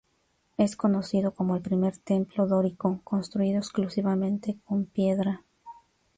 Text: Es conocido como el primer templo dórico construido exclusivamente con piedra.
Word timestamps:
Es 0.57 0.75
conocido 0.75 1.31
como 1.35 1.55
el 1.55 1.61
primer 1.61 1.95
templo 1.95 2.47
dórico 2.47 3.01
construido 3.03 3.59
exclusivamente 3.59 4.57
con 4.65 4.85
piedra. 4.85 5.43